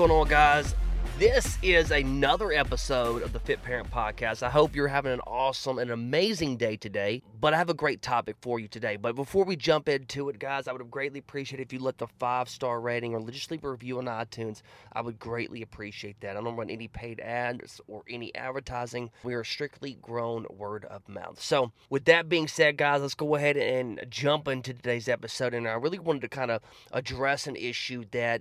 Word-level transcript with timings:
going 0.00 0.10
on, 0.12 0.26
guys? 0.28 0.74
This 1.18 1.58
is 1.62 1.90
another 1.90 2.54
episode 2.54 3.22
of 3.22 3.34
the 3.34 3.38
Fit 3.38 3.62
Parent 3.62 3.90
Podcast. 3.90 4.42
I 4.42 4.48
hope 4.48 4.74
you're 4.74 4.88
having 4.88 5.12
an 5.12 5.20
awesome 5.26 5.78
and 5.78 5.90
amazing 5.90 6.56
day 6.56 6.78
today. 6.78 7.22
But 7.38 7.52
I 7.52 7.58
have 7.58 7.68
a 7.68 7.74
great 7.74 8.00
topic 8.00 8.36
for 8.40 8.58
you 8.58 8.66
today. 8.66 8.96
But 8.96 9.14
before 9.14 9.44
we 9.44 9.56
jump 9.56 9.90
into 9.90 10.30
it, 10.30 10.38
guys, 10.38 10.66
I 10.68 10.72
would 10.72 10.90
greatly 10.90 11.18
appreciated 11.18 11.66
if 11.66 11.74
you 11.74 11.80
left 11.80 12.00
a 12.00 12.06
five 12.18 12.48
star 12.48 12.80
rating 12.80 13.14
or 13.14 13.30
just 13.30 13.50
leave 13.50 13.62
a 13.62 13.70
review 13.70 13.98
on 13.98 14.06
iTunes. 14.06 14.62
I 14.94 15.02
would 15.02 15.18
greatly 15.18 15.60
appreciate 15.60 16.18
that. 16.22 16.34
I 16.34 16.40
don't 16.40 16.56
run 16.56 16.70
any 16.70 16.88
paid 16.88 17.20
ads 17.20 17.78
or 17.86 18.02
any 18.08 18.34
advertising. 18.34 19.10
We 19.22 19.34
are 19.34 19.44
strictly 19.44 19.98
grown 20.00 20.46
word 20.48 20.86
of 20.86 21.06
mouth. 21.10 21.42
So, 21.42 21.72
with 21.90 22.06
that 22.06 22.26
being 22.26 22.48
said, 22.48 22.78
guys, 22.78 23.02
let's 23.02 23.12
go 23.12 23.34
ahead 23.34 23.58
and 23.58 24.00
jump 24.08 24.48
into 24.48 24.72
today's 24.72 25.10
episode. 25.10 25.52
And 25.52 25.68
I 25.68 25.72
really 25.72 25.98
wanted 25.98 26.22
to 26.22 26.28
kind 26.30 26.50
of 26.50 26.62
address 26.90 27.46
an 27.46 27.56
issue 27.56 28.06
that 28.12 28.40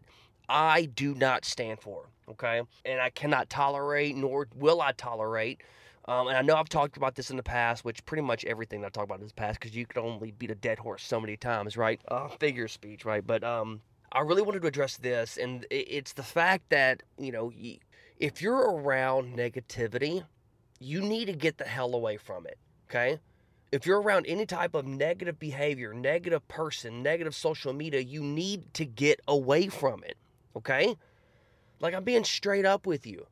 I 0.49 0.85
do 0.85 1.16
not 1.16 1.45
stand 1.45 1.80
for 1.80 2.09
okay? 2.30 2.62
And 2.85 3.02
I 3.02 3.09
cannot 3.09 3.49
tolerate, 3.49 4.16
nor 4.16 4.48
will 4.55 4.81
I 4.81 4.91
tolerate. 4.94 5.62
Um, 6.05 6.27
and 6.27 6.38
I 6.38 6.41
know 6.41 6.55
I've 6.55 6.70
talked 6.70 6.98
about 6.98 7.16
this 7.16 7.30
in 7.30 7.38
the 7.38 7.44
past, 7.44 7.85
which 7.85 8.03
pretty 8.05 8.23
much 8.23 8.45
everything 8.45 8.84
I 8.84 8.89
talk 8.89 9.03
about 9.03 9.20
in 9.20 9.27
the 9.27 9.34
past, 9.34 9.59
because 9.59 9.75
you 9.75 9.85
could 9.85 9.99
only 9.99 10.31
beat 10.31 10.49
a 10.49 10.55
dead 10.55 10.80
horse 10.80 11.03
so 11.03 11.20
many 11.20 11.38
times, 11.38 11.77
right? 11.77 11.99
Uh, 12.08 12.27
figure 12.27 12.67
speech, 12.67 13.05
right? 13.05 13.25
But 13.25 13.44
um, 13.44 13.81
I 14.12 14.22
really 14.22 14.41
wanted 14.41 14.62
to 14.63 14.67
address 14.67 14.98
this, 14.98 15.38
and 15.38 15.67
it's 15.70 16.13
the 16.13 16.23
fact 16.23 16.70
that 16.70 17.03
you 17.20 17.31
know, 17.31 17.52
if 18.17 18.41
you're 18.41 18.72
around 18.72 19.38
negativity, 19.38 20.23
you 20.80 21.02
need 21.02 21.25
to 21.25 21.33
get 21.33 21.58
the 21.58 21.66
hell 21.66 21.94
away 21.94 22.17
from 22.17 22.47
it, 22.47 22.58
okay? 22.89 23.20
If 23.72 23.86
you're 23.86 24.02
around 24.02 24.25
any 24.25 24.47
type 24.47 24.73
of 24.73 24.88
negative 24.88 25.38
behavior, 25.38 25.94
negative 25.94 26.47
person, 26.47 27.03
negative 27.03 27.36
social 27.36 27.72
media, 27.72 28.00
you 28.00 28.23
need 28.23 28.73
to 28.73 28.86
get 28.86 29.20
away 29.27 29.67
from 29.67 30.03
it, 30.03 30.17
okay? 30.55 30.95
Like 31.80 31.94
I'm 31.94 32.03
being 32.03 32.23
straight 32.23 32.66
up 32.66 32.86
with 32.86 33.05
you. 33.05 33.25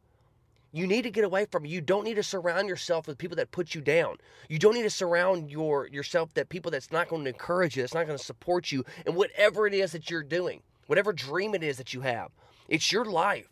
You 0.73 0.85
need 0.85 1.03
to 1.03 1.11
get 1.11 1.23
away 1.23 1.45
from. 1.49 1.65
You 1.65 1.81
don't 1.81 2.03
need 2.03 2.15
to 2.15 2.23
surround 2.23 2.67
yourself 2.67 3.07
with 3.07 3.17
people 3.17 3.37
that 3.37 3.51
put 3.51 3.73
you 3.73 3.81
down. 3.81 4.17
You 4.49 4.59
don't 4.59 4.73
need 4.73 4.83
to 4.83 4.89
surround 4.89 5.49
your 5.49 5.87
yourself 5.87 6.33
that 6.33 6.49
people 6.49 6.71
that's 6.71 6.91
not 6.91 7.09
going 7.09 7.23
to 7.23 7.29
encourage 7.29 7.75
you, 7.75 7.83
that's 7.83 7.93
not 7.93 8.05
going 8.05 8.17
to 8.17 8.23
support 8.23 8.71
you 8.71 8.83
in 9.05 9.15
whatever 9.15 9.65
it 9.65 9.73
is 9.73 9.93
that 9.93 10.09
you're 10.09 10.23
doing, 10.23 10.61
whatever 10.87 11.13
dream 11.13 11.55
it 11.55 11.63
is 11.63 11.77
that 11.77 11.93
you 11.93 12.01
have. 12.01 12.31
It's 12.67 12.91
your 12.91 13.05
life. 13.05 13.47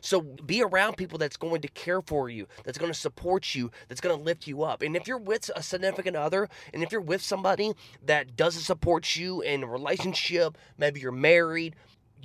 So 0.00 0.20
be 0.20 0.62
around 0.62 0.96
people 0.96 1.18
that's 1.18 1.36
going 1.36 1.62
to 1.62 1.68
care 1.68 2.00
for 2.00 2.28
you, 2.28 2.46
that's 2.64 2.78
going 2.78 2.92
to 2.92 2.98
support 2.98 3.54
you, 3.54 3.70
that's 3.88 4.00
going 4.00 4.16
to 4.16 4.22
lift 4.22 4.46
you 4.46 4.62
up. 4.62 4.82
And 4.82 4.94
if 4.94 5.08
you're 5.08 5.18
with 5.18 5.50
a 5.56 5.62
significant 5.62 6.16
other, 6.16 6.48
and 6.72 6.82
if 6.82 6.92
you're 6.92 7.00
with 7.00 7.22
somebody 7.22 7.72
that 8.04 8.36
doesn't 8.36 8.62
support 8.62 9.16
you 9.16 9.40
in 9.40 9.64
a 9.64 9.66
relationship, 9.66 10.58
maybe 10.78 11.00
you're 11.00 11.10
married, 11.10 11.74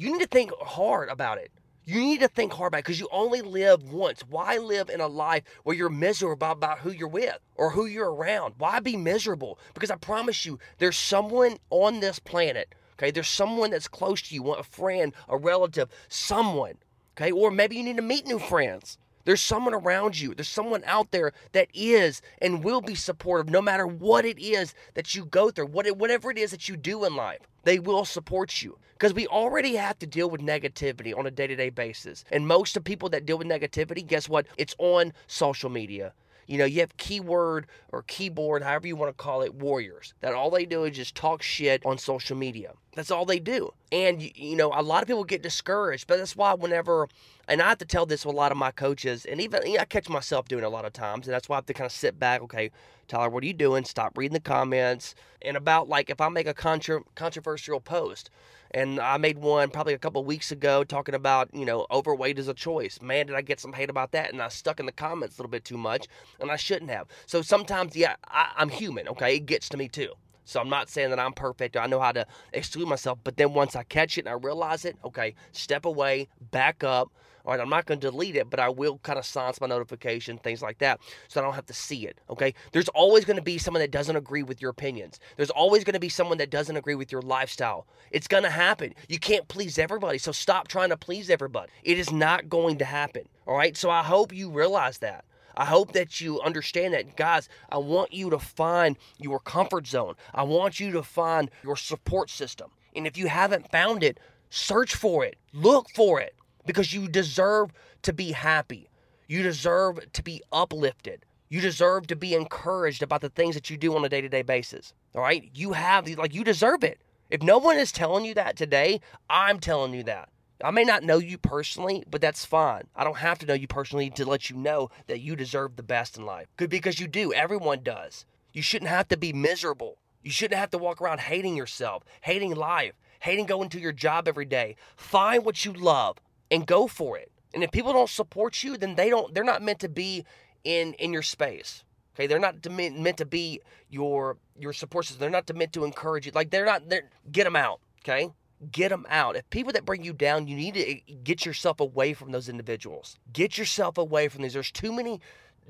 you 0.01 0.11
need 0.11 0.21
to 0.21 0.27
think 0.27 0.51
hard 0.59 1.09
about 1.09 1.37
it. 1.37 1.51
You 1.85 1.99
need 1.99 2.21
to 2.21 2.27
think 2.27 2.53
hard 2.53 2.69
about 2.69 2.79
it 2.79 2.85
because 2.85 2.99
you 2.99 3.07
only 3.11 3.41
live 3.41 3.91
once. 3.91 4.21
Why 4.27 4.57
live 4.57 4.89
in 4.89 4.99
a 4.99 5.07
life 5.07 5.43
where 5.63 5.75
you're 5.75 5.89
miserable 5.89 6.49
about, 6.49 6.79
who 6.79 6.91
you're 6.91 7.07
with 7.07 7.37
or 7.55 7.69
who 7.69 7.85
you're 7.85 8.11
around? 8.11 8.55
Why 8.57 8.79
be 8.79 8.97
miserable? 8.97 9.59
Because 9.75 9.91
I 9.91 9.97
promise 9.97 10.43
you, 10.43 10.57
there's 10.79 10.97
someone 10.97 11.57
on 11.69 11.99
this 11.99 12.17
planet, 12.17 12.73
okay? 12.93 13.11
There's 13.11 13.27
someone 13.27 13.69
that's 13.69 13.87
close 13.87 14.23
to 14.23 14.33
you, 14.35 14.51
a 14.53 14.63
friend, 14.63 15.13
a 15.29 15.37
relative, 15.37 15.89
someone, 16.09 16.77
okay? 17.15 17.31
Or 17.31 17.51
maybe 17.51 17.75
you 17.75 17.83
need 17.83 17.97
to 17.97 18.01
meet 18.01 18.25
new 18.25 18.39
friends. 18.39 18.97
There's 19.25 19.41
someone 19.41 19.73
around 19.73 20.19
you. 20.19 20.33
There's 20.33 20.49
someone 20.49 20.83
out 20.85 21.11
there 21.11 21.33
that 21.51 21.67
is 21.73 22.21
and 22.41 22.63
will 22.63 22.81
be 22.81 22.95
supportive 22.95 23.51
no 23.51 23.61
matter 23.61 23.87
what 23.87 24.25
it 24.25 24.39
is 24.39 24.73
that 24.93 25.15
you 25.15 25.25
go 25.25 25.49
through, 25.49 25.67
what 25.67 25.87
whatever 25.97 26.31
it 26.31 26.37
is 26.37 26.51
that 26.51 26.69
you 26.69 26.77
do 26.77 27.05
in 27.05 27.15
life. 27.15 27.39
They 27.63 27.79
will 27.79 28.05
support 28.05 28.61
you 28.61 28.77
because 28.93 29.13
we 29.13 29.27
already 29.27 29.75
have 29.75 29.99
to 29.99 30.07
deal 30.07 30.29
with 30.29 30.41
negativity 30.41 31.17
on 31.17 31.27
a 31.27 31.31
day 31.31 31.47
to 31.47 31.55
day 31.55 31.69
basis. 31.69 32.23
And 32.31 32.47
most 32.47 32.75
of 32.75 32.83
people 32.83 33.09
that 33.09 33.25
deal 33.25 33.37
with 33.37 33.47
negativity, 33.47 34.05
guess 34.05 34.27
what? 34.27 34.47
It's 34.57 34.75
on 34.79 35.13
social 35.27 35.69
media. 35.69 36.13
You 36.47 36.57
know, 36.57 36.65
you 36.65 36.81
have 36.81 36.97
keyword 36.97 37.67
or 37.91 38.03
keyboard, 38.03 38.63
however 38.63 38.87
you 38.87 38.95
want 38.95 39.15
to 39.15 39.23
call 39.23 39.41
it, 39.41 39.53
warriors. 39.53 40.13
That 40.19 40.33
all 40.33 40.49
they 40.49 40.65
do 40.65 40.83
is 40.83 40.97
just 40.97 41.15
talk 41.15 41.41
shit 41.41 41.85
on 41.85 41.97
social 41.97 42.35
media. 42.35 42.73
That's 42.93 43.11
all 43.11 43.25
they 43.25 43.39
do. 43.39 43.73
And, 43.91 44.21
you 44.21 44.55
know, 44.55 44.71
a 44.75 44.81
lot 44.81 45.01
of 45.01 45.07
people 45.07 45.23
get 45.23 45.41
discouraged, 45.41 46.07
but 46.07 46.17
that's 46.17 46.35
why 46.35 46.53
whenever, 46.53 47.07
and 47.47 47.61
I 47.61 47.69
have 47.69 47.77
to 47.77 47.85
tell 47.85 48.05
this 48.05 48.23
to 48.23 48.29
a 48.29 48.31
lot 48.31 48.51
of 48.51 48.57
my 48.57 48.71
coaches, 48.71 49.25
and 49.25 49.39
even 49.39 49.65
you 49.65 49.75
know, 49.75 49.81
I 49.81 49.85
catch 49.85 50.09
myself 50.09 50.47
doing 50.47 50.65
a 50.65 50.69
lot 50.69 50.83
of 50.83 50.91
times, 50.91 51.27
and 51.27 51.33
that's 51.33 51.47
why 51.47 51.55
I 51.55 51.57
have 51.57 51.65
to 51.67 51.73
kind 51.73 51.85
of 51.85 51.91
sit 51.93 52.19
back, 52.19 52.41
okay, 52.41 52.71
Tyler, 53.07 53.29
what 53.29 53.43
are 53.43 53.47
you 53.47 53.53
doing? 53.53 53.85
Stop 53.85 54.17
reading 54.17 54.33
the 54.33 54.39
comments. 54.41 55.15
And 55.41 55.55
about 55.55 55.87
like 55.89 56.09
if 56.09 56.19
I 56.21 56.29
make 56.29 56.47
a 56.47 56.53
contra- 56.53 57.03
controversial 57.15 57.79
post, 57.79 58.29
and 58.73 58.99
I 58.99 59.17
made 59.17 59.37
one 59.37 59.69
probably 59.69 59.93
a 59.93 59.97
couple 59.97 60.23
weeks 60.23 60.51
ago 60.51 60.83
talking 60.83 61.15
about, 61.15 61.53
you 61.53 61.65
know, 61.65 61.87
overweight 61.91 62.39
is 62.39 62.47
a 62.47 62.53
choice. 62.53 63.01
Man, 63.01 63.27
did 63.27 63.35
I 63.35 63.41
get 63.41 63.59
some 63.59 63.73
hate 63.73 63.89
about 63.89 64.13
that? 64.13 64.31
And 64.31 64.41
I 64.41 64.47
stuck 64.47 64.79
in 64.79 64.85
the 64.85 64.93
comments 64.93 65.37
a 65.37 65.41
little 65.41 65.51
bit 65.51 65.65
too 65.65 65.77
much, 65.77 66.07
and 66.39 66.49
I 66.49 66.55
shouldn't 66.55 66.89
have. 66.89 67.07
So 67.25 67.41
sometimes, 67.41 67.95
yeah, 67.95 68.15
I, 68.27 68.51
I'm 68.55 68.69
human, 68.69 69.09
okay? 69.09 69.35
It 69.35 69.45
gets 69.45 69.67
to 69.69 69.77
me 69.77 69.89
too. 69.89 70.13
So 70.51 70.59
I'm 70.59 70.69
not 70.69 70.89
saying 70.89 71.11
that 71.11 71.19
I'm 71.19 71.33
perfect. 71.33 71.77
I 71.77 71.87
know 71.87 71.99
how 71.99 72.11
to 72.11 72.27
exclude 72.51 72.87
myself. 72.87 73.19
But 73.23 73.37
then 73.37 73.53
once 73.53 73.75
I 73.75 73.83
catch 73.83 74.17
it 74.17 74.25
and 74.25 74.29
I 74.29 74.33
realize 74.33 74.83
it, 74.83 74.97
okay, 75.05 75.33
step 75.53 75.85
away, 75.85 76.27
back 76.51 76.83
up. 76.83 77.09
All 77.43 77.53
right, 77.53 77.59
I'm 77.59 77.69
not 77.69 77.87
going 77.87 77.99
to 77.99 78.11
delete 78.11 78.35
it, 78.35 78.51
but 78.51 78.59
I 78.59 78.69
will 78.69 78.99
kind 78.99 79.17
of 79.17 79.25
silence 79.25 79.59
my 79.59 79.65
notification, 79.65 80.37
things 80.37 80.61
like 80.61 80.77
that, 80.77 80.99
so 81.27 81.41
I 81.41 81.43
don't 81.43 81.55
have 81.55 81.65
to 81.67 81.73
see 81.73 82.05
it. 82.05 82.19
Okay. 82.29 82.53
There's 82.71 82.89
always 82.89 83.25
going 83.25 83.37
to 83.37 83.41
be 83.41 83.57
someone 83.57 83.81
that 83.81 83.89
doesn't 83.89 84.15
agree 84.15 84.43
with 84.43 84.61
your 84.61 84.69
opinions. 84.69 85.19
There's 85.37 85.49
always 85.49 85.83
going 85.83 85.95
to 85.95 85.99
be 85.99 86.09
someone 86.09 86.37
that 86.37 86.51
doesn't 86.51 86.77
agree 86.77 86.93
with 86.95 87.11
your 87.11 87.23
lifestyle. 87.23 87.87
It's 88.11 88.27
going 88.27 88.43
to 88.43 88.51
happen. 88.51 88.93
You 89.07 89.17
can't 89.17 89.47
please 89.47 89.79
everybody. 89.79 90.19
So 90.19 90.31
stop 90.31 90.67
trying 90.67 90.89
to 90.89 90.97
please 90.97 91.31
everybody. 91.31 91.71
It 91.83 91.97
is 91.97 92.11
not 92.11 92.47
going 92.47 92.77
to 92.77 92.85
happen. 92.85 93.23
All 93.47 93.57
right. 93.57 93.75
So 93.75 93.89
I 93.89 94.03
hope 94.03 94.33
you 94.33 94.51
realize 94.51 94.99
that. 94.99 95.25
I 95.55 95.65
hope 95.65 95.93
that 95.93 96.21
you 96.21 96.41
understand 96.41 96.93
that, 96.93 97.15
guys. 97.15 97.49
I 97.69 97.77
want 97.77 98.13
you 98.13 98.29
to 98.29 98.39
find 98.39 98.97
your 99.17 99.39
comfort 99.39 99.87
zone. 99.87 100.15
I 100.33 100.43
want 100.43 100.79
you 100.79 100.91
to 100.91 101.03
find 101.03 101.49
your 101.63 101.77
support 101.77 102.29
system. 102.29 102.71
And 102.95 103.07
if 103.07 103.17
you 103.17 103.27
haven't 103.27 103.71
found 103.71 104.03
it, 104.03 104.19
search 104.49 104.95
for 104.95 105.23
it, 105.23 105.37
look 105.53 105.89
for 105.95 106.19
it, 106.19 106.35
because 106.65 106.93
you 106.93 107.07
deserve 107.07 107.71
to 108.03 108.13
be 108.13 108.31
happy. 108.31 108.89
You 109.27 109.43
deserve 109.43 110.11
to 110.13 110.23
be 110.23 110.41
uplifted. 110.51 111.25
You 111.49 111.61
deserve 111.61 112.07
to 112.07 112.15
be 112.15 112.33
encouraged 112.33 113.01
about 113.03 113.21
the 113.21 113.29
things 113.29 113.55
that 113.55 113.69
you 113.69 113.77
do 113.77 113.95
on 113.95 114.05
a 114.05 114.09
day 114.09 114.21
to 114.21 114.29
day 114.29 114.41
basis. 114.41 114.93
All 115.15 115.21
right? 115.21 115.49
You 115.53 115.73
have, 115.73 116.07
like, 116.07 116.33
you 116.33 116.43
deserve 116.43 116.83
it. 116.83 116.99
If 117.29 117.41
no 117.41 117.57
one 117.57 117.77
is 117.77 117.91
telling 117.91 118.25
you 118.25 118.33
that 118.33 118.57
today, 118.57 118.99
I'm 119.29 119.59
telling 119.59 119.93
you 119.93 120.03
that. 120.03 120.29
I 120.63 120.71
may 120.71 120.83
not 120.83 121.03
know 121.03 121.17
you 121.17 121.37
personally, 121.37 122.03
but 122.09 122.21
that's 122.21 122.45
fine. 122.45 122.83
I 122.95 123.03
don't 123.03 123.17
have 123.17 123.39
to 123.39 123.45
know 123.45 123.53
you 123.53 123.67
personally 123.67 124.09
to 124.11 124.25
let 124.25 124.49
you 124.49 124.55
know 124.55 124.89
that 125.07 125.21
you 125.21 125.35
deserve 125.35 125.75
the 125.75 125.83
best 125.83 126.17
in 126.17 126.25
life. 126.25 126.47
Good 126.57 126.69
because 126.69 126.99
you 126.99 127.07
do. 127.07 127.33
Everyone 127.33 127.81
does. 127.83 128.25
You 128.53 128.61
shouldn't 128.61 128.89
have 128.89 129.07
to 129.09 129.17
be 129.17 129.33
miserable. 129.33 129.97
You 130.23 130.31
shouldn't 130.31 130.59
have 130.59 130.69
to 130.71 130.77
walk 130.77 131.01
around 131.01 131.21
hating 131.21 131.55
yourself, 131.55 132.03
hating 132.21 132.55
life, 132.55 132.93
hating 133.21 133.45
going 133.45 133.69
to 133.69 133.79
your 133.79 133.91
job 133.91 134.27
every 134.27 134.45
day. 134.45 134.75
Find 134.95 135.45
what 135.45 135.65
you 135.65 135.73
love 135.73 136.17
and 136.49 136.67
go 136.67 136.87
for 136.87 137.17
it. 137.17 137.31
And 137.53 137.63
if 137.63 137.71
people 137.71 137.93
don't 137.93 138.09
support 138.09 138.63
you, 138.63 138.77
then 138.77 138.95
they 138.95 139.09
don't 139.09 139.33
they're 139.33 139.43
not 139.43 139.61
meant 139.61 139.79
to 139.79 139.89
be 139.89 140.25
in 140.63 140.93
in 140.93 141.11
your 141.11 141.21
space. 141.21 141.83
Okay, 142.15 142.27
they're 142.27 142.39
not 142.39 142.69
meant 142.69 143.17
to 143.17 143.25
be 143.25 143.61
your 143.89 144.37
your 144.59 144.73
support 144.73 145.05
system. 145.05 145.21
They're 145.21 145.29
not 145.29 145.53
meant 145.55 145.73
to 145.73 145.85
encourage 145.85 146.25
you. 146.25 146.31
Like 146.33 146.51
they're 146.51 146.65
not. 146.65 146.89
They're, 146.89 147.09
get 147.31 147.45
them 147.45 147.55
out. 147.55 147.79
Okay, 148.03 148.31
get 148.69 148.89
them 148.89 149.05
out. 149.09 149.35
If 149.35 149.49
people 149.49 149.73
that 149.73 149.85
bring 149.85 150.03
you 150.03 150.13
down, 150.13 150.47
you 150.47 150.55
need 150.55 150.73
to 150.75 150.89
eh, 150.89 150.99
get 151.23 151.45
yourself 151.45 151.79
away 151.79 152.13
from 152.13 152.31
those 152.31 152.49
individuals. 152.49 153.17
Get 153.33 153.57
yourself 153.57 153.97
away 153.97 154.27
from 154.27 154.43
these. 154.43 154.53
There's 154.53 154.71
too 154.71 154.91
many 154.91 155.21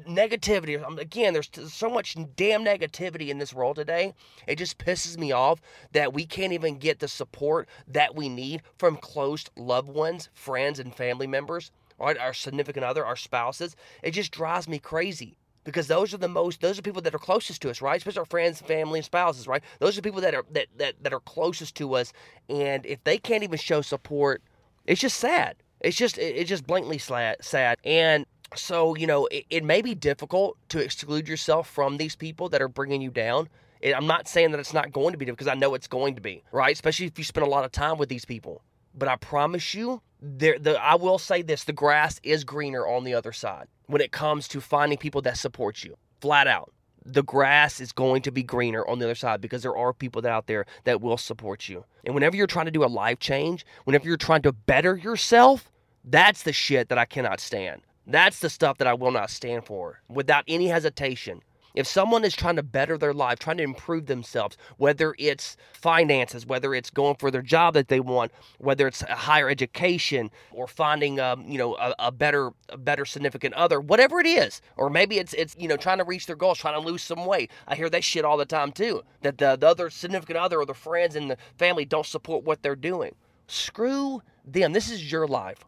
negativity. 0.08 0.84
Um, 0.84 1.00
again, 1.00 1.34
there's 1.34 1.50
so 1.72 1.90
much 1.90 2.16
damn 2.36 2.64
negativity 2.64 3.30
in 3.30 3.38
this 3.38 3.54
world 3.54 3.76
today. 3.76 4.14
It 4.48 4.58
just 4.58 4.78
pisses 4.78 5.18
me 5.18 5.32
off 5.32 5.62
that 5.92 6.14
we 6.14 6.26
can't 6.26 6.54
even 6.54 6.78
get 6.78 7.00
the 7.00 7.08
support 7.08 7.68
that 7.88 8.16
we 8.16 8.30
need 8.30 8.62
from 8.78 8.98
close 8.98 9.46
loved 9.56 9.90
ones, 9.90 10.30
friends, 10.34 10.80
and 10.80 10.96
family 10.96 11.28
members, 11.28 11.72
right? 12.00 12.18
Our 12.18 12.34
significant 12.34 12.86
other, 12.86 13.06
our 13.06 13.16
spouses. 13.16 13.76
It 14.02 14.12
just 14.12 14.32
drives 14.32 14.68
me 14.68 14.80
crazy 14.80 15.38
because 15.64 15.88
those 15.88 16.14
are 16.14 16.18
the 16.18 16.28
most 16.28 16.62
those 16.62 16.80
are 16.80 16.82
people 16.82 17.02
that 17.02 17.14
are 17.14 17.20
closest 17.20 17.62
to 17.62 17.70
us 17.70 17.82
right? 17.82 17.98
Especially 17.98 18.20
our 18.20 18.26
friends 18.26 18.62
family 18.62 19.00
and 19.00 19.06
spouses 19.06 19.48
right? 19.48 19.64
Those 19.80 19.98
are 19.98 20.02
people 20.02 20.22
that 20.22 20.34
are 20.34 20.46
that, 20.52 20.68
that 20.78 20.96
that 21.04 21.14
are 21.14 21.20
closest 21.22 21.76
to 21.76 21.94
us 21.96 22.14
and 22.50 22.86
if 22.86 23.04
they 23.04 23.18
can't 23.18 23.44
even 23.44 23.58
show 23.58 23.82
support 23.82 24.42
it's 24.86 25.02
just 25.02 25.18
sad. 25.20 25.56
It's 25.80 25.98
just 25.98 26.18
it's 26.18 26.50
just 26.50 26.66
blankly 26.66 26.98
sad. 26.98 27.78
And 27.84 28.26
so 28.56 28.96
you 28.96 29.08
know 29.08 29.28
it, 29.28 29.46
it 29.50 29.64
may 29.64 29.82
be 29.82 29.96
difficult 29.96 30.58
to 30.70 30.80
exclude 30.80 31.28
yourself 31.28 31.70
from 31.70 31.98
these 31.98 32.16
people 32.16 32.50
that 32.50 32.62
are 32.62 32.68
bringing 32.68 33.02
you 33.02 33.12
down. 33.12 33.50
I'm 33.84 34.06
not 34.06 34.28
saying 34.28 34.52
that 34.52 34.60
it's 34.60 34.76
not 34.76 34.92
going 34.92 35.12
to 35.14 35.18
be 35.18 35.26
because 35.26 35.48
i 35.48 35.56
know 35.56 35.74
it's 35.74 35.88
going 35.88 36.16
to 36.16 36.22
be 36.22 36.44
right? 36.52 36.74
Especially 36.74 37.08
if 37.08 37.18
you 37.18 37.26
spend 37.26 37.46
a 37.46 37.50
lot 37.50 37.66
of 37.66 37.72
time 37.72 37.98
with 37.98 38.10
these 38.10 38.26
people. 38.26 38.62
But 38.94 39.08
i 39.08 39.16
promise 39.16 39.74
you 39.74 40.02
there 40.22 40.60
the 40.60 40.82
I 40.82 40.96
will 40.96 41.18
say 41.20 41.42
this 41.42 41.64
the 41.66 41.74
grass 41.74 42.20
is 42.24 42.44
greener 42.44 42.88
on 42.88 43.04
the 43.04 43.14
other 43.14 43.32
side 43.34 43.68
when 43.88 44.02
it 44.02 44.12
comes 44.12 44.48
to 44.50 44.62
finding 44.62 44.98
people 44.98 45.22
that 45.24 45.38
support 45.38 45.84
you. 45.84 45.98
Flat 46.22 46.48
out. 46.48 46.72
The 47.06 47.24
grass 47.24 47.80
is 47.82 47.92
going 47.92 48.22
to 48.24 48.32
be 48.32 48.44
greener 48.44 48.88
on 48.88 49.00
the 49.00 49.06
other 49.06 49.16
side 49.16 49.42
because 49.42 49.64
there 49.64 49.76
are 49.76 49.94
people 49.94 50.26
out 50.28 50.48
there 50.48 50.66
that 50.84 51.02
will 51.02 51.18
support 51.18 51.68
you. 51.70 51.86
And 52.06 52.14
whenever 52.14 52.36
you're 52.36 52.48
trying 52.48 52.66
to 52.68 52.72
do 52.72 52.84
a 52.84 52.88
life 52.88 53.20
change, 53.20 53.66
whenever 53.86 54.08
you're 54.08 54.18
trying 54.18 54.44
to 54.44 54.52
better 54.54 54.96
yourself, 54.98 55.72
That's 56.04 56.44
the 56.44 56.54
shit 56.54 56.90
that 56.90 56.98
I 56.98 57.06
cannot 57.06 57.40
stand. 57.40 57.82
That's 58.08 58.40
the 58.40 58.50
stuff 58.50 58.78
that 58.80 58.88
I 58.88 58.94
will 58.94 59.12
not 59.12 59.30
stand 59.32 59.66
for 59.66 60.02
without 60.10 60.44
any 60.48 60.68
hesitation. 60.68 61.42
If 61.74 61.88
someone 61.88 62.24
is 62.24 62.36
trying 62.36 62.58
to 62.58 62.64
better 62.64 62.98
their 62.98 63.14
life, 63.14 63.40
trying 63.40 63.58
to 63.58 63.64
improve 63.64 64.08
themselves, 64.08 64.58
whether 64.78 65.16
it's 65.18 65.58
finances, 65.74 66.46
whether 66.46 66.74
it's 66.74 66.90
going 66.90 67.16
for 67.16 67.32
their 67.32 67.42
job 67.42 67.74
that 67.76 67.88
they 67.88 68.00
want, 68.00 68.32
whether 68.58 68.88
it's 68.88 69.02
a 69.04 69.16
higher 69.16 69.50
education 69.50 70.32
or 70.52 70.68
finding, 70.68 71.20
um, 71.20 71.48
you 71.48 71.58
know, 71.58 71.76
a, 71.76 71.96
a, 72.00 72.12
better, 72.12 72.52
a 72.70 72.78
better 72.78 73.06
significant 73.06 73.54
other, 73.54 73.80
whatever 73.80 74.20
it 74.20 74.28
is, 74.28 74.62
or 74.78 74.90
maybe 74.90 75.18
it's, 75.18 75.34
it's, 75.34 75.56
you 75.58 75.68
know, 75.68 75.78
trying 75.78 75.98
to 76.00 76.04
reach 76.04 76.26
their 76.26 76.36
goals, 76.36 76.58
trying 76.58 76.80
to 76.80 76.88
lose 76.88 77.02
some 77.02 77.26
weight. 77.26 77.52
I 77.68 77.76
hear 77.76 77.90
that 77.90 78.04
shit 78.04 78.26
all 78.26 78.38
the 78.38 78.46
time 78.46 78.72
too. 78.72 79.04
That 79.22 79.38
the, 79.38 79.56
the 79.56 79.68
other 79.68 79.90
significant 79.90 80.38
other 80.38 80.60
or 80.60 80.66
the 80.66 80.74
friends 80.74 81.16
and 81.16 81.32
the 81.32 81.38
family 81.58 81.86
don't 81.86 82.06
support 82.06 82.44
what 82.44 82.64
they're 82.64 82.76
doing. 82.76 83.16
Screw 83.48 84.22
them. 84.46 84.74
This 84.74 84.90
is 84.90 85.12
your 85.12 85.28
life, 85.28 85.60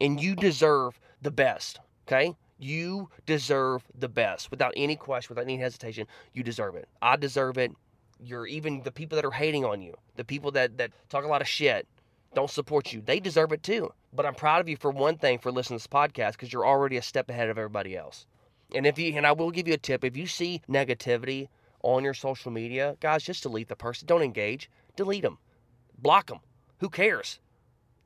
and 0.00 0.20
you 0.20 0.34
deserve 0.36 1.00
the 1.22 1.30
best. 1.30 1.80
Okay. 2.06 2.34
You 2.58 3.08
deserve 3.26 3.84
the 3.98 4.08
best 4.08 4.50
without 4.50 4.72
any 4.76 4.96
question, 4.96 5.34
without 5.34 5.48
any 5.50 5.56
hesitation. 5.56 6.06
You 6.32 6.42
deserve 6.42 6.76
it. 6.76 6.88
I 7.02 7.16
deserve 7.16 7.58
it. 7.58 7.72
You're 8.20 8.46
even 8.46 8.82
the 8.82 8.92
people 8.92 9.16
that 9.16 9.24
are 9.24 9.30
hating 9.32 9.64
on 9.64 9.82
you, 9.82 9.94
the 10.16 10.24
people 10.24 10.50
that, 10.52 10.78
that 10.78 10.92
talk 11.08 11.24
a 11.24 11.28
lot 11.28 11.42
of 11.42 11.48
shit, 11.48 11.86
don't 12.34 12.50
support 12.50 12.92
you. 12.92 13.00
They 13.00 13.20
deserve 13.20 13.52
it 13.52 13.62
too. 13.62 13.92
But 14.12 14.26
I'm 14.26 14.34
proud 14.34 14.60
of 14.60 14.68
you 14.68 14.76
for 14.76 14.90
one 14.90 15.16
thing 15.16 15.38
for 15.38 15.50
listening 15.50 15.78
to 15.78 15.84
this 15.84 15.92
podcast 15.92 16.32
because 16.32 16.52
you're 16.52 16.66
already 16.66 16.96
a 16.96 17.02
step 17.02 17.28
ahead 17.28 17.48
of 17.48 17.58
everybody 17.58 17.96
else. 17.96 18.26
And 18.74 18.86
if 18.86 18.98
you 18.98 19.14
and 19.16 19.26
I 19.26 19.32
will 19.32 19.50
give 19.50 19.68
you 19.68 19.74
a 19.74 19.78
tip, 19.78 20.04
if 20.04 20.16
you 20.16 20.26
see 20.26 20.62
negativity 20.68 21.48
on 21.82 22.02
your 22.02 22.14
social 22.14 22.50
media, 22.50 22.96
guys, 23.00 23.22
just 23.22 23.42
delete 23.42 23.68
the 23.68 23.76
person. 23.76 24.06
Don't 24.06 24.22
engage. 24.22 24.70
Delete 24.96 25.22
them. 25.22 25.38
Block 25.98 26.28
them. 26.28 26.40
Who 26.78 26.88
cares? 26.88 27.38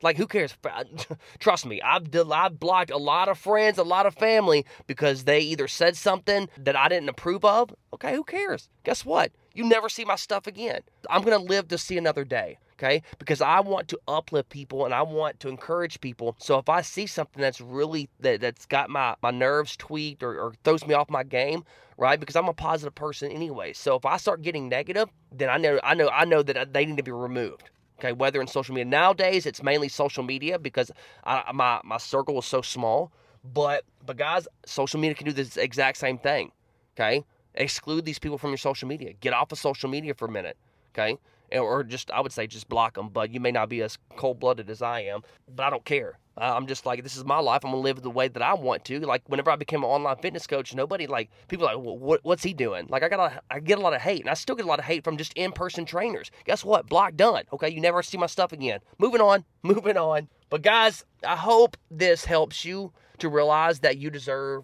Like, 0.01 0.17
who 0.17 0.27
cares? 0.27 0.55
Uh, 0.63 0.83
trust 1.39 1.65
me, 1.65 1.81
I've, 1.81 2.13
I've 2.15 2.59
blocked 2.59 2.91
a 2.91 2.97
lot 2.97 3.27
of 3.27 3.37
friends, 3.37 3.77
a 3.77 3.83
lot 3.83 4.05
of 4.05 4.15
family 4.15 4.65
because 4.87 5.25
they 5.25 5.39
either 5.39 5.67
said 5.67 5.97
something 5.97 6.49
that 6.57 6.75
I 6.75 6.87
didn't 6.87 7.09
approve 7.09 7.43
of. 7.43 7.73
Okay, 7.93 8.15
who 8.15 8.23
cares? 8.23 8.69
Guess 8.83 9.05
what? 9.05 9.31
You 9.53 9.65
never 9.65 9.89
see 9.89 10.05
my 10.05 10.15
stuff 10.15 10.47
again. 10.47 10.81
I'm 11.09 11.23
going 11.23 11.37
to 11.37 11.43
live 11.43 11.67
to 11.69 11.77
see 11.77 11.97
another 11.97 12.23
day. 12.23 12.59
Okay, 12.79 13.01
because 13.17 13.41
I 13.41 13.59
want 13.59 13.89
to 13.89 13.99
uplift 14.07 14.47
people 14.47 14.85
and 14.85 14.93
I 14.93 15.01
want 15.01 15.41
to 15.41 15.49
encourage 15.49 15.99
people. 15.99 16.37
So 16.39 16.57
if 16.59 16.69
I 16.69 16.79
see 16.79 17.07
something 17.07 17.41
that's 17.41 17.59
really 17.59 18.07
that, 18.21 18.39
that's 18.39 18.65
got 18.65 18.89
my, 18.89 19.17
my 19.21 19.31
nerves 19.31 19.75
tweaked 19.75 20.23
or, 20.23 20.39
or 20.39 20.53
throws 20.63 20.87
me 20.87 20.93
off 20.93 21.09
my 21.09 21.23
game, 21.23 21.65
right? 21.97 22.17
Because 22.17 22.37
I'm 22.37 22.47
a 22.47 22.53
positive 22.53 22.95
person 22.95 23.33
anyway. 23.33 23.73
So 23.73 23.97
if 23.97 24.05
I 24.05 24.15
start 24.15 24.43
getting 24.43 24.69
negative, 24.69 25.09
then 25.29 25.49
I 25.49 25.57
know 25.57 25.81
I 25.83 25.93
know 25.93 26.07
I 26.07 26.23
know 26.23 26.41
that 26.41 26.55
uh, 26.55 26.65
they 26.71 26.85
need 26.85 26.95
to 26.95 27.03
be 27.03 27.11
removed. 27.11 27.69
Okay, 27.99 28.13
whether 28.13 28.39
in 28.39 28.47
social 28.47 28.73
media 28.73 28.85
nowadays, 28.85 29.45
it's 29.45 29.61
mainly 29.61 29.89
social 29.89 30.23
media 30.23 30.57
because 30.57 30.89
I, 31.25 31.51
my 31.53 31.81
my 31.83 31.97
circle 31.97 32.39
is 32.39 32.45
so 32.45 32.61
small. 32.61 33.11
But 33.43 33.83
but 34.05 34.15
guys, 34.17 34.47
social 34.65 34.99
media 35.01 35.15
can 35.15 35.25
do 35.25 35.33
this 35.33 35.57
exact 35.57 35.97
same 35.97 36.17
thing. 36.17 36.51
Okay, 36.95 37.25
exclude 37.55 38.05
these 38.05 38.19
people 38.19 38.37
from 38.37 38.51
your 38.51 38.57
social 38.57 38.87
media. 38.87 39.13
Get 39.19 39.33
off 39.33 39.51
of 39.51 39.59
social 39.59 39.89
media 39.89 40.13
for 40.13 40.27
a 40.27 40.31
minute. 40.31 40.55
Okay, 40.93 41.17
or 41.53 41.83
just 41.83 42.11
I 42.11 42.21
would 42.21 42.31
say 42.31 42.47
just 42.47 42.69
block 42.69 42.95
them. 42.95 43.09
But 43.09 43.31
you 43.31 43.39
may 43.39 43.51
not 43.51 43.69
be 43.69 43.81
as 43.81 43.97
cold 44.15 44.39
blooded 44.39 44.69
as 44.69 44.81
I 44.81 45.01
am, 45.01 45.21
but 45.47 45.65
I 45.65 45.69
don't 45.69 45.85
care. 45.85 46.17
I'm 46.41 46.67
just 46.67 46.85
like 46.85 47.03
this 47.03 47.17
is 47.17 47.25
my 47.25 47.39
life. 47.39 47.65
I'm 47.65 47.71
gonna 47.71 47.81
live 47.81 48.01
the 48.01 48.09
way 48.09 48.29
that 48.29 48.41
I 48.41 48.53
want 48.53 48.85
to. 48.85 48.99
Like 49.01 49.23
whenever 49.27 49.51
I 49.51 49.57
became 49.57 49.83
an 49.83 49.89
online 49.89 50.15
fitness 50.17 50.47
coach, 50.47 50.73
nobody 50.73 51.05
like 51.05 51.29
people 51.49 51.65
like 51.65 51.77
what, 51.77 52.21
what's 52.23 52.43
he 52.43 52.53
doing? 52.53 52.87
Like 52.89 53.03
I 53.03 53.09
got 53.09 53.43
I 53.51 53.59
get 53.59 53.77
a 53.77 53.81
lot 53.81 53.93
of 53.93 54.01
hate, 54.01 54.21
and 54.21 54.29
I 54.29 54.35
still 54.35 54.55
get 54.55 54.65
a 54.65 54.69
lot 54.69 54.79
of 54.79 54.85
hate 54.85 55.03
from 55.03 55.17
just 55.17 55.33
in 55.33 55.51
person 55.51 55.85
trainers. 55.85 56.31
Guess 56.45 56.63
what? 56.63 56.87
Block 56.87 57.15
done. 57.15 57.43
Okay, 57.51 57.69
you 57.69 57.81
never 57.81 58.01
see 58.01 58.17
my 58.17 58.27
stuff 58.27 58.53
again. 58.53 58.79
Moving 58.97 59.21
on, 59.21 59.43
moving 59.63 59.97
on. 59.97 60.29
But 60.49 60.61
guys, 60.61 61.03
I 61.27 61.35
hope 61.35 61.75
this 61.91 62.23
helps 62.25 62.63
you 62.63 62.93
to 63.19 63.27
realize 63.29 63.81
that 63.81 63.97
you 63.97 64.09
deserve 64.09 64.63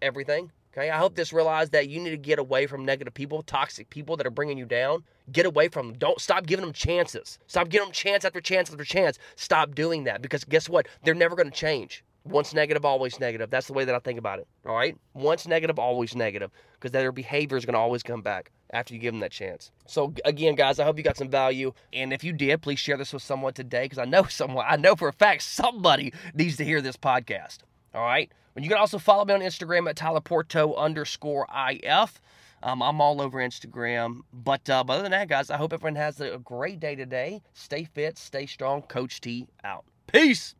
everything. 0.00 0.52
Okay, 0.76 0.90
I 0.90 0.98
hope 0.98 1.14
this 1.14 1.32
realize 1.32 1.70
that 1.70 1.88
you 1.88 2.00
need 2.00 2.10
to 2.10 2.18
get 2.18 2.38
away 2.38 2.66
from 2.66 2.84
negative 2.84 3.14
people, 3.14 3.42
toxic 3.42 3.88
people 3.88 4.14
that 4.18 4.26
are 4.26 4.30
bringing 4.30 4.58
you 4.58 4.66
down. 4.66 5.04
Get 5.32 5.46
away 5.46 5.68
from 5.68 5.86
them. 5.86 5.98
Don't 5.98 6.20
stop 6.20 6.44
giving 6.44 6.66
them 6.66 6.74
chances. 6.74 7.38
Stop 7.46 7.70
giving 7.70 7.86
them 7.86 7.92
chance 7.94 8.26
after 8.26 8.42
chance 8.42 8.70
after 8.70 8.84
chance. 8.84 9.18
Stop 9.36 9.74
doing 9.74 10.04
that 10.04 10.20
because 10.20 10.44
guess 10.44 10.68
what? 10.68 10.86
They're 11.02 11.14
never 11.14 11.34
going 11.34 11.50
to 11.50 11.56
change. 11.56 12.04
Once 12.24 12.52
negative, 12.52 12.84
always 12.84 13.18
negative. 13.18 13.48
That's 13.48 13.68
the 13.68 13.72
way 13.72 13.86
that 13.86 13.94
I 13.94 14.00
think 14.00 14.18
about 14.18 14.38
it. 14.38 14.48
All 14.66 14.74
right? 14.74 14.98
Once 15.14 15.46
negative, 15.46 15.78
always 15.78 16.14
negative 16.14 16.50
because 16.74 16.90
their 16.90 17.10
behavior 17.10 17.56
is 17.56 17.64
going 17.64 17.74
to 17.74 17.78
always 17.78 18.02
come 18.02 18.20
back 18.20 18.50
after 18.70 18.92
you 18.92 19.00
give 19.00 19.14
them 19.14 19.20
that 19.20 19.30
chance. 19.30 19.70
So 19.86 20.12
again, 20.26 20.56
guys, 20.56 20.78
I 20.78 20.84
hope 20.84 20.98
you 20.98 21.04
got 21.04 21.16
some 21.16 21.30
value. 21.30 21.72
And 21.94 22.12
if 22.12 22.22
you 22.22 22.34
did, 22.34 22.60
please 22.60 22.80
share 22.80 22.98
this 22.98 23.14
with 23.14 23.22
someone 23.22 23.54
today 23.54 23.84
because 23.84 23.98
I 23.98 24.04
know 24.04 24.24
someone, 24.28 24.66
I 24.68 24.76
know 24.76 24.94
for 24.94 25.08
a 25.08 25.12
fact 25.14 25.42
somebody 25.42 26.12
needs 26.34 26.58
to 26.58 26.64
hear 26.64 26.82
this 26.82 26.98
podcast. 26.98 27.60
All 27.96 28.04
right? 28.04 28.30
And 28.54 28.64
you 28.64 28.68
can 28.68 28.78
also 28.78 28.98
follow 28.98 29.24
me 29.24 29.34
on 29.34 29.40
Instagram 29.40 29.88
at 29.88 29.96
Tyler 29.96 30.20
Porto 30.20 30.74
underscore 30.74 31.46
IF. 31.70 32.20
Um, 32.62 32.82
I'm 32.82 33.00
all 33.00 33.20
over 33.22 33.38
Instagram. 33.38 34.20
But, 34.32 34.68
uh, 34.68 34.84
but 34.84 34.94
other 34.94 35.02
than 35.02 35.12
that, 35.12 35.28
guys, 35.28 35.50
I 35.50 35.56
hope 35.56 35.72
everyone 35.72 35.96
has 35.96 36.20
a 36.20 36.38
great 36.38 36.78
day 36.78 36.94
today. 36.94 37.42
Stay 37.54 37.84
fit, 37.84 38.18
stay 38.18 38.46
strong. 38.46 38.82
Coach 38.82 39.20
T 39.20 39.46
out. 39.64 39.84
Peace. 40.06 40.54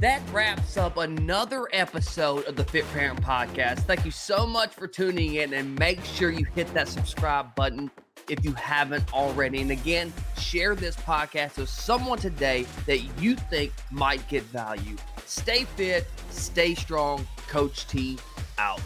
That 0.00 0.20
wraps 0.32 0.76
up 0.76 0.98
another 0.98 1.66
episode 1.72 2.44
of 2.44 2.56
the 2.56 2.64
Fit 2.64 2.84
Parent 2.92 3.22
Podcast. 3.22 3.80
Thank 3.80 4.04
you 4.04 4.10
so 4.10 4.46
much 4.46 4.74
for 4.74 4.86
tuning 4.86 5.36
in 5.36 5.54
and 5.54 5.78
make 5.78 6.04
sure 6.04 6.30
you 6.30 6.44
hit 6.44 6.72
that 6.74 6.88
subscribe 6.88 7.54
button 7.54 7.90
if 8.28 8.44
you 8.44 8.52
haven't 8.52 9.12
already. 9.12 9.60
And 9.60 9.70
again, 9.70 10.12
share 10.38 10.74
this 10.74 10.96
podcast 10.96 11.56
with 11.58 11.68
someone 11.68 12.18
today 12.18 12.66
that 12.86 13.00
you 13.20 13.36
think 13.36 13.72
might 13.90 14.26
get 14.28 14.42
value. 14.44 14.96
Stay 15.26 15.64
fit, 15.64 16.06
stay 16.30 16.74
strong. 16.74 17.26
Coach 17.48 17.86
T 17.86 18.18
out. 18.58 18.80